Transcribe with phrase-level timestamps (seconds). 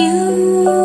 [0.00, 0.79] You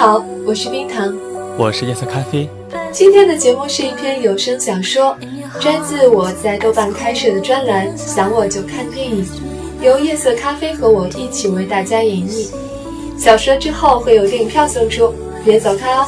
[0.00, 1.14] 好，我是冰糖。
[1.58, 2.48] 我是夜色咖啡。
[2.90, 5.14] 今天的节目是一篇有声小说，
[5.60, 9.22] 摘自我在豆瓣开设的专栏“想我就看电影”，
[9.82, 12.50] 由夜色咖啡和我一起为大家演绎。
[13.18, 15.12] 小说之后会有电影票送出，
[15.44, 16.06] 别走开哦。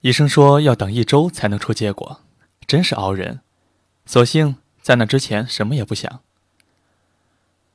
[0.00, 2.20] 医生说要等一周才能出结果，
[2.68, 3.40] 真是熬人。
[4.10, 6.20] 索性在那之前什么也不想。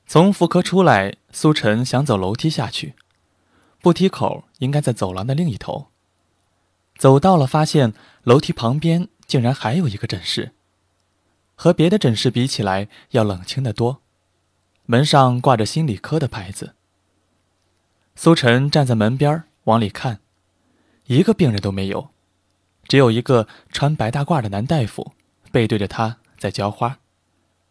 [0.05, 2.94] 从妇科出来，苏晨想走楼梯下去，
[3.80, 5.88] 步梯口应该在走廊的另一头。
[6.97, 10.52] 走到了，发现楼梯旁边竟然还有一个诊室，
[11.55, 14.02] 和别的诊室比起来要冷清得多。
[14.88, 16.75] 门上挂着心理科的牌子。
[18.17, 20.20] 苏晨站在门边往里看，
[21.05, 22.09] 一个病人都没有，
[22.89, 25.14] 只有一个穿白大褂的男大夫
[25.53, 27.00] 背对着他在浇花，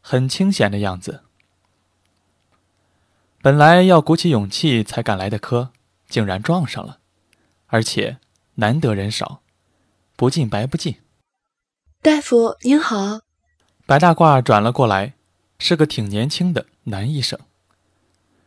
[0.00, 1.22] 很清闲的样子。
[3.40, 5.70] 本来要鼓起勇气才赶来的科，
[6.08, 6.98] 竟然撞上了，
[7.66, 8.18] 而且
[8.54, 9.42] 难得人少，
[10.16, 10.96] 不进白不进。
[12.00, 13.20] 大夫您好，
[13.86, 15.14] 白大褂转了过来，
[15.58, 17.38] 是个挺年轻的男医生，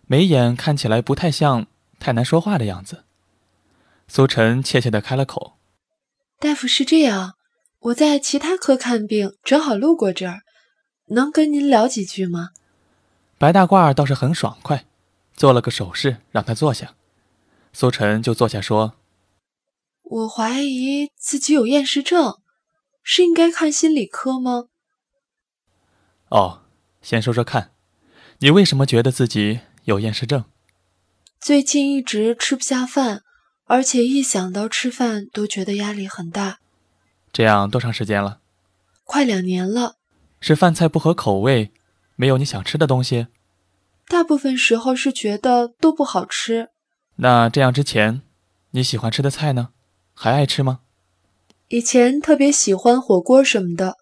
[0.07, 1.67] 眉眼看起来不太像
[1.99, 3.03] 太难说话的样子。
[4.07, 5.57] 苏晨怯怯地开了口
[6.39, 7.35] 大夫是这样，
[7.87, 10.41] 我在其他科看病，正好路过这儿，
[11.07, 12.49] 能跟您聊几句吗？
[13.37, 14.85] 白大褂倒是很爽快，
[15.35, 16.95] 做了个手势让他坐下。
[17.71, 18.95] 苏晨就坐下说
[20.01, 22.39] 我怀疑自己有厌食症，
[23.03, 24.65] 是应该看心理科吗
[26.29, 26.63] ？：“哦，
[27.01, 27.71] 先说说看，
[28.39, 30.43] 你为什么觉得自己有厌食症？
[31.39, 33.23] 最近一直吃不下饭，
[33.63, 36.59] 而且一想到吃饭都觉得压力很大，
[37.37, 38.39] 这样多长时间了？
[39.03, 39.97] 快两年了。
[40.39, 41.71] 是饭菜不合口味，
[42.15, 43.27] 没有你想吃的东西？
[44.07, 46.69] 大部分时候是觉得都不好吃。
[47.17, 48.23] 那这样之前，
[48.71, 49.69] 你喜欢吃的菜呢？
[50.15, 50.79] 还爱吃吗？
[51.67, 53.97] 以前特别喜欢火锅什么的，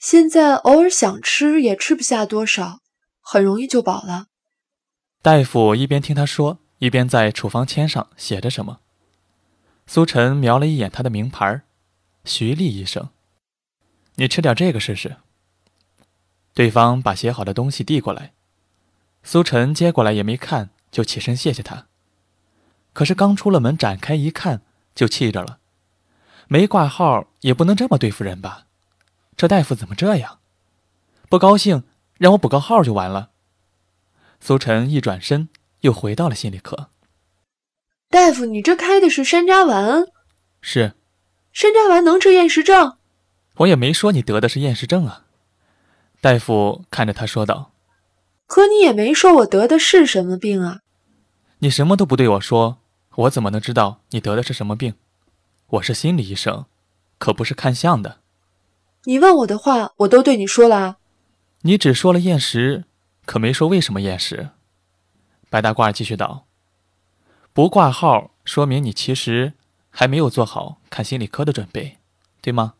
[0.00, 2.80] 现在偶尔想吃也吃不下多少，
[3.20, 4.26] 很容易就饱了。
[5.22, 8.80] 大夫一边听他说，一边在处方签上写着什么。
[9.86, 11.62] 苏晨瞄了一眼他的名牌儿，
[12.24, 13.10] 徐丽医生。
[14.16, 15.16] 你吃点这个试试。
[16.54, 18.32] 对方把写好的东西递过来，
[19.22, 21.86] 苏晨接过来也没看，就起身谢谢他。
[22.92, 24.62] 可是刚出了门，展开一看，
[24.94, 25.58] 就气着了。
[26.48, 28.66] 没挂号也不能这么对付人吧？
[29.36, 30.40] 这大夫怎么这样？
[31.30, 31.84] 不高兴
[32.18, 33.30] 让我补个号就完了。
[34.38, 35.48] 苏晨一转身，
[35.80, 36.90] 又回到了心理科。
[38.10, 40.04] 大夫，你这开的是山楂丸，
[40.60, 40.94] 是，
[41.52, 42.96] 山楂丸能治厌食症？
[43.56, 45.26] 我也没说你得的是厌食症啊。
[46.20, 47.72] 大夫看着他说道
[48.46, 50.80] 可你也没说我得的是什么病啊。
[51.60, 52.78] ：“你什么都不对我说，
[53.16, 54.94] 我怎么能知道你得的是什么病？
[55.68, 56.64] 我是心理医生，
[57.18, 58.20] 可不是看相的。
[59.04, 60.96] 你问我的话，我都对你说了啊。
[61.62, 62.84] 你只说了厌食，
[63.26, 64.48] 可没说为什么厌食。”
[65.50, 66.46] 白大褂继续道
[67.52, 69.52] ：“不挂号，说明你其实
[69.92, 71.98] 还没有做好看心理科的准备，
[72.40, 72.74] 对吗？”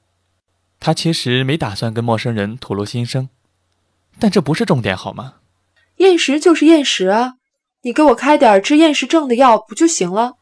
[0.81, 3.29] 他其实没打算跟陌生人吐露心声，
[4.19, 5.37] 但这不是重点，好吗？
[5.99, 7.37] 厌食就是厌食啊，
[7.83, 10.39] 你给我开点治厌食症的药不就行了？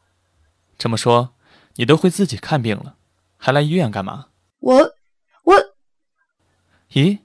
[0.78, 1.34] 这么说，
[1.75, 2.97] 你都会自己看病了，
[3.37, 4.28] 还来医院干嘛？
[4.61, 4.94] 我
[5.43, 5.56] 我
[6.93, 7.19] 咦，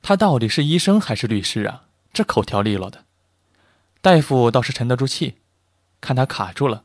[0.00, 1.86] 他到底是医生还是律师啊？
[2.12, 3.04] 这口条利落的。
[4.00, 5.38] 大夫倒是沉得住气，
[6.00, 6.84] 看他卡住了，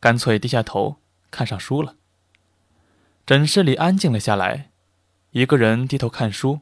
[0.00, 0.96] 干脆低下头
[1.32, 1.96] 看上书了。
[3.26, 4.70] 诊室里安静了下来，
[5.32, 6.60] 一个人低头看书，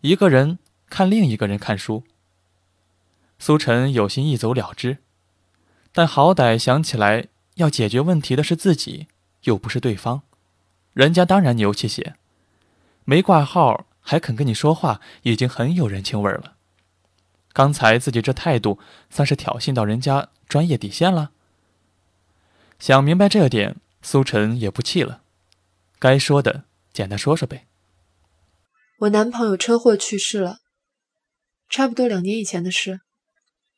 [0.00, 0.58] 一个人
[0.88, 2.02] 看另一个人看书。
[3.38, 4.98] 苏晨有心一走了之，
[5.92, 9.06] 但好歹想起来要解决问题的是自己，
[9.42, 10.22] 又不是对方，
[10.92, 12.16] 人家当然牛气些。
[13.04, 16.54] 没挂号还肯跟你说话，已经很有人情味了。
[17.52, 18.78] 刚才自己这态度，
[19.10, 21.30] 算是挑衅到人家专业底线了。
[22.78, 25.22] 想明白这点，苏晨也不气了，
[25.98, 27.66] 该说的简单说说呗。
[29.00, 30.58] 我男朋友车祸去世了，
[31.68, 33.00] 差不多两年以前的事。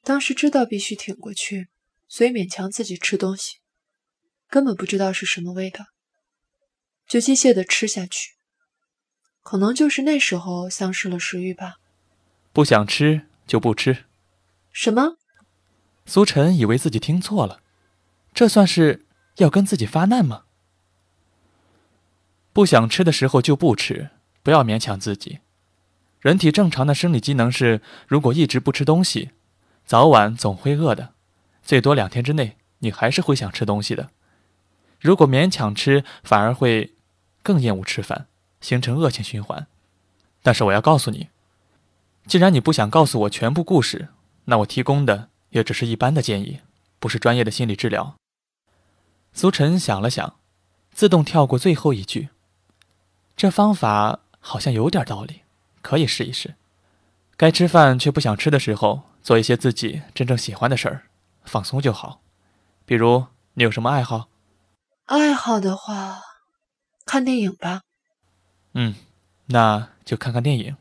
[0.03, 1.69] 当时知道必须挺过去，
[2.09, 3.59] 所以勉强自己吃东西，
[4.49, 5.85] 根本不知道是什么味道，
[7.07, 8.37] 就机械的吃下去。
[9.43, 11.77] 可能就是那时候丧失了食欲吧。
[12.53, 14.05] 不想吃就不吃。
[14.71, 15.17] 什么？
[16.07, 17.61] 苏晨以为自己听错了，
[18.33, 19.07] 这算是
[19.43, 20.45] 要跟自己发难吗？
[22.53, 24.11] 不想吃的时候就不吃。
[24.43, 25.41] 不要勉强自己。
[26.19, 29.33] 人体正常的生理机能是，如果一直不吃东西，
[29.85, 31.13] 早晚总会饿的。
[31.63, 34.09] 最多两天之内，你还是会想吃东西的。
[34.99, 36.95] 如果勉强吃，反而会
[37.43, 38.27] 更厌恶吃饭，
[38.63, 39.67] 形成恶性循环。
[40.43, 41.29] 但是我要告诉你，
[42.27, 44.09] 既然你不想告诉我全部故事，
[44.47, 46.61] 那我提供的也只是一般的建议，
[46.99, 48.17] 不是专业的心理治疗。
[49.33, 50.37] 苏晨想了想，
[50.93, 52.29] 自动跳过最后一句。
[53.37, 54.21] 这方法。
[54.43, 55.43] 好像有点道理，
[55.83, 56.55] 可以试一试。
[57.37, 61.03] 该吃饭却不想吃的时候，做一些自己真正喜欢的事儿，
[61.45, 62.23] 放松就好。
[62.87, 64.31] 比如，你有什么爱好？
[65.05, 66.23] 爱好的话，
[67.05, 67.83] 看电影吧。
[68.73, 68.95] 嗯，
[69.49, 70.79] 那就看看电影，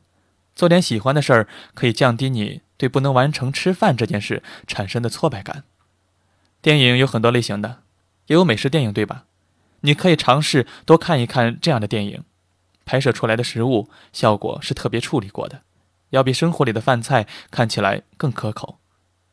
[0.55, 5.65] 做点喜欢的事儿，可以降低你对不能完成吃饭这件事产生的挫败感。
[6.61, 7.83] 电影有很多类型的，
[8.29, 9.25] 也有美食电影，对吧？
[9.81, 12.23] 你可以尝试多看一看这样的电影。
[12.85, 15.61] 拍摄出来的食物效果是特别处理过的，
[16.09, 18.79] 要比生活里的饭菜看起来更可口，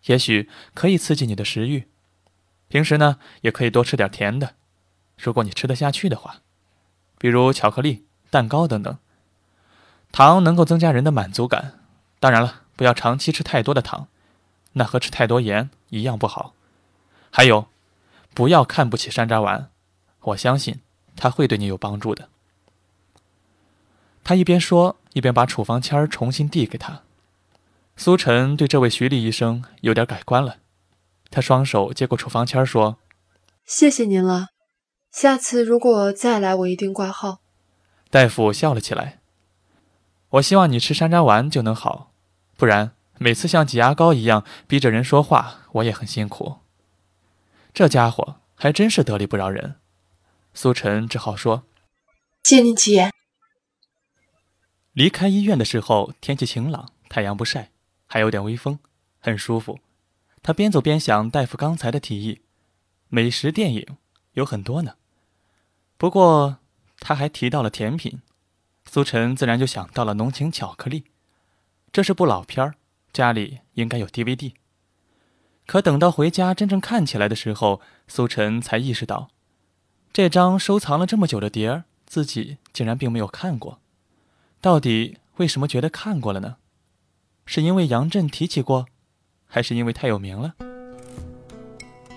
[0.07, 1.89] 也许可以刺激你的食欲。
[2.69, 4.55] 平时呢，也可以多吃点甜的，
[5.17, 6.37] 如果你吃得下去的话，
[7.19, 8.99] 比如巧克力、蛋糕等等。
[10.13, 11.81] 糖能够增加人的满足感，
[12.21, 14.09] 当然了，不要长期吃太多的糖，
[14.73, 16.55] 那和吃太多盐一样不好。
[17.31, 17.69] 还有，
[18.37, 19.71] 不要看不起山楂丸，
[20.21, 20.81] 我相信
[21.17, 22.29] 它会对你有帮助的。
[24.23, 27.01] 他一边说，一边把处方签儿重新递给他。
[27.97, 30.59] 苏晨对这位徐丽医生有点改观了，
[31.31, 32.99] 他双手接过处方签儿说
[33.65, 34.49] ：“谢谢您了，
[35.11, 37.39] 下次如果再来，我一定挂号。”
[38.11, 39.21] 大夫笑了起来
[40.29, 42.11] ：“我希望你吃山楂丸就能好，
[42.59, 46.57] 不然每次像挤牙膏一样逼着人说话，我也很辛苦。”
[47.77, 49.75] 这家伙还真是得理不饶人。
[50.55, 51.65] 苏晨只好说
[52.43, 53.13] ：“借您吉言。”
[54.95, 57.71] 离开医院的时候，天气晴朗，太阳不晒，
[58.07, 58.79] 还有点微风，
[59.19, 59.79] 很舒服。
[60.43, 62.41] 他边走边想大夫刚才的提议，
[63.09, 63.99] 美食电影
[64.33, 64.95] 有很多呢。
[65.99, 66.57] 不过
[66.99, 68.23] 他还提到了甜品，
[68.91, 71.05] 苏晨自然就想到了浓情巧克力。
[71.93, 72.77] 这是部老片儿，
[73.13, 74.55] 家里应该有 DVD。
[75.67, 79.29] 可等到回家真正看起来的时候，苏晨才意识到，
[80.13, 83.81] 这张收藏了这么久的碟儿，自己竟然并没有看过。
[84.61, 86.57] 到底为什么觉得看过了呢？
[87.45, 88.87] 是因为杨震提起过，
[89.47, 90.55] 还是因为太有名了？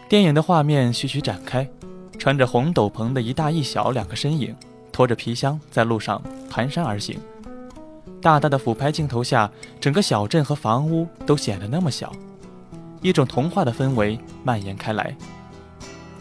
[0.08, 1.70] 电影的画面徐徐展开，
[2.18, 4.56] 穿着红斗篷的一大一小两个身影，
[4.92, 7.20] 拖着皮箱在路上蹒跚而行。
[8.22, 12.12] 大大的俯拍镜头下，整个小镇和房屋都显得那么小，
[13.02, 15.16] 一种童话的氛围蔓延开来。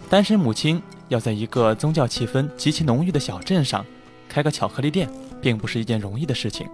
[0.09, 3.85] 单身母亲要在一个宗教气氛极其浓郁的小镇上
[4.29, 5.09] 开个巧克力店。
[5.41, 6.67] 并不是一件容易的事情，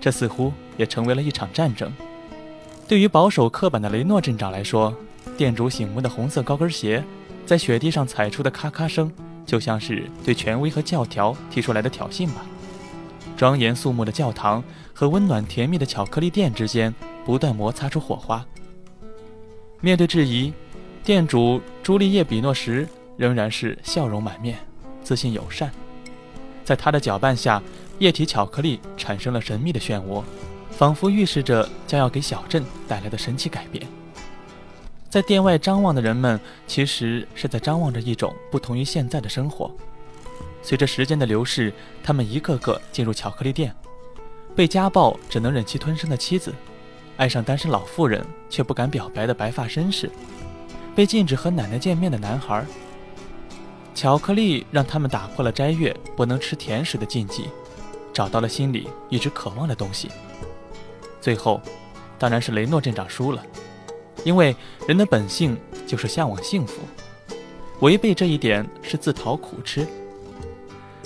[0.00, 1.88] 这似乎也成为了一场战争。
[2.88, 4.92] 对于保守刻板的雷诺镇长来说，
[5.36, 7.04] 店主醒目的红色高跟鞋
[7.46, 9.08] 在雪地上踩出的咔咔声，
[9.46, 12.44] 就像是对权威和教条提出来的挑衅吧。
[13.36, 14.60] 庄严肃穆的教堂
[14.92, 16.92] 和温暖甜蜜的巧克力店之间
[17.24, 18.44] 不断摩擦出火花。
[19.82, 20.50] 面对质疑，
[21.04, 24.58] 店主朱丽叶·比诺什仍然是笑容满面，
[25.02, 25.70] 自信友善。
[26.64, 27.62] 在他的搅拌下。
[27.98, 30.24] 液体巧克力产生了神秘的漩涡，
[30.72, 33.86] 仿佛预示着将要给小镇带来的神奇改变。
[35.08, 39.70] 在店外张望的人们，其实是在张望着一种不同于现在的生活。
[40.64, 41.72] 随着时间的流逝，
[42.02, 43.72] 他们一个个进入巧克力店，
[44.56, 46.52] 被家暴只能忍气吞声的妻子，
[47.22, 50.10] 爱上单身老妇人却不敢表白的白发绅士，
[50.92, 52.66] 被禁止和奶奶见面的男孩。
[53.94, 57.44] 巧克力让他们打破了斋月不能吃甜食的禁忌。
[58.12, 60.10] 找到了心里一直渴望的东西。
[61.20, 61.62] 最后，
[62.18, 63.40] 当然是雷诺镇长输了，
[64.24, 64.56] 因为
[64.88, 66.80] 人的本性就是向往幸福，
[67.82, 69.86] 违背这一点是自讨苦吃。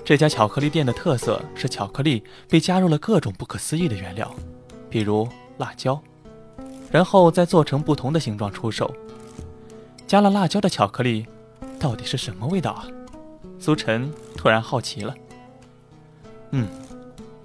[0.02, 4.34] 这家巧克力店的特色是巧克力被加入了各种不可思议的原料，
[4.88, 6.00] 比如辣椒，
[6.90, 8.92] 然后再做成不同的形状出售。
[10.06, 11.26] 加了辣椒的巧克力
[11.78, 12.86] 到底是什么味道啊？
[13.58, 15.14] 苏晨突然好奇了。
[16.50, 16.68] 嗯，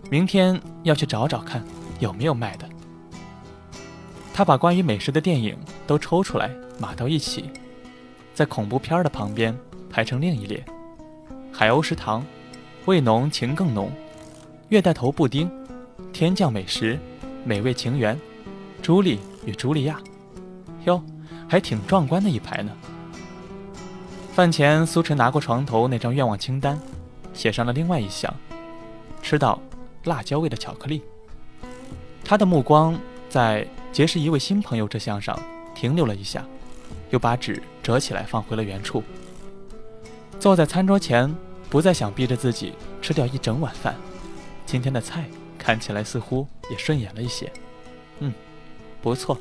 [0.09, 1.63] 明天要去找找看
[1.99, 2.69] 有没有卖的。
[4.33, 6.49] 他把关于美食的电影都抽出来
[6.79, 7.49] 码到一起，
[8.33, 9.57] 在恐怖片的旁边
[9.89, 10.63] 排成另一列：
[11.51, 12.23] 海鸥食堂、
[12.85, 13.91] 味浓情更浓、
[14.69, 15.51] 月带头布丁、
[16.13, 16.99] 天降美食、
[17.43, 18.19] 美味情缘、
[18.81, 19.99] 朱莉与茱莉亚。
[20.85, 21.01] 哟，
[21.47, 22.71] 还挺壮观的一排呢。
[24.33, 26.79] 饭前，苏晨拿过床头那张愿望清单，
[27.33, 28.33] 写上了另外一项：
[29.21, 29.61] 吃到
[30.05, 31.01] 辣椒味的巧克力。
[32.23, 32.97] 他的目光
[33.29, 35.37] 在结识一位新朋友这项上
[35.75, 36.45] 停留了一下，
[37.09, 39.03] 又把纸折起来放回了原处。
[40.39, 41.33] 坐在餐桌前，
[41.69, 43.95] 不再想逼着自己吃掉一整碗饭。
[44.65, 45.29] 今天的菜
[45.61, 47.51] 看起来似乎也顺眼了一些。
[48.17, 48.33] 嗯，
[48.99, 49.39] 不错。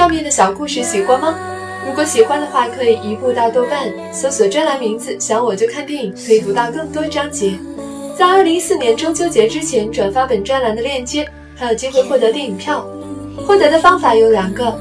[0.00, 1.38] 上面的小故事喜欢吗？
[1.86, 7.52] 如果喜欢的话，可以移步到豆瓣搜索专栏名字“想我就看电影”，可以读到更多章节。
[8.16, 12.82] 在二零一四年中秋节之前转发本专栏的链接，还有机会获得电影票。
[13.46, 14.74] 获得的方法有两个：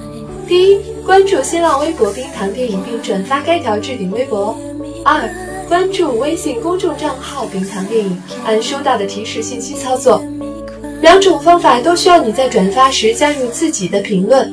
[0.48, 4.56] 第一，关注新浪微博“冰糖电影”并转发该条置顶微博；
[5.04, 5.30] 二，
[5.68, 10.24] 关注微信公众账号“冰糖电影”，按收到的提示信息操作。
[11.02, 14.50] 两种方法都需要你在转发时加入自己的评论。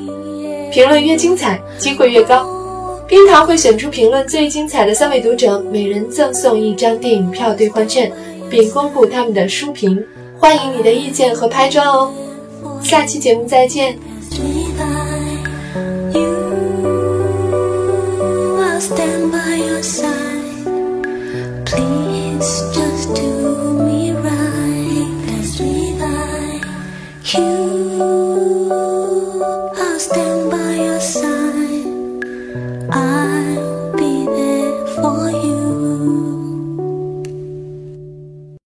[0.71, 2.47] 评论越精彩，机会越高。
[3.07, 8.11] 冰糖会选出评论最精彩的三位读者，每人赠送一张电影票兑换券，
[8.49, 10.03] 并公布他们的书评。
[10.37, 12.11] 欢迎你的意见和拍砖哦！
[12.83, 13.97] 下期节目再见。